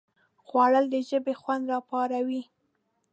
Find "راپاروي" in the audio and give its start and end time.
1.71-2.41